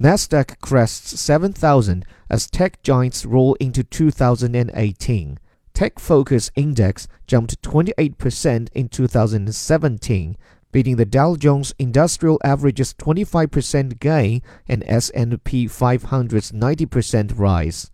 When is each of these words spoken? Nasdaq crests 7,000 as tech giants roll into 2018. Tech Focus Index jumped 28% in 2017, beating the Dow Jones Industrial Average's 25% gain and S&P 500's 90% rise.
Nasdaq 0.00 0.60
crests 0.60 1.20
7,000 1.20 2.04
as 2.30 2.48
tech 2.48 2.80
giants 2.84 3.26
roll 3.26 3.54
into 3.54 3.82
2018. 3.82 5.38
Tech 5.74 5.98
Focus 5.98 6.52
Index 6.54 7.08
jumped 7.26 7.60
28% 7.62 8.68
in 8.72 8.88
2017, 8.88 10.36
beating 10.70 10.96
the 10.96 11.04
Dow 11.04 11.34
Jones 11.34 11.74
Industrial 11.80 12.38
Average's 12.44 12.94
25% 12.94 13.98
gain 13.98 14.42
and 14.68 14.84
S&P 14.86 15.66
500's 15.66 16.52
90% 16.52 17.32
rise. 17.36 17.90